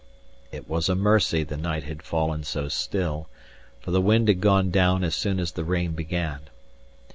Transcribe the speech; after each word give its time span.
It 0.51 0.67
was 0.67 0.89
a 0.89 0.95
mercy 0.95 1.43
the 1.43 1.55
night 1.57 1.83
had 1.83 2.01
fallen 2.01 2.43
so 2.43 2.69
still, 2.69 3.29
for 3.81 3.91
the 3.91 4.01
wind 4.01 4.29
had 4.29 4.41
gone 4.41 4.71
down 4.71 5.03
as 5.03 5.13
soon 5.15 5.39
as 5.39 5.51
the 5.51 5.63
rain 5.63 5.91
began. 5.91 6.39